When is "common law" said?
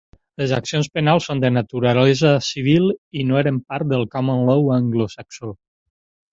4.17-4.69